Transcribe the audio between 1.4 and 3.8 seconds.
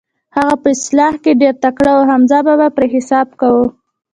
ډېر تکړه و، حمزه بابا پرې حساب کاوه.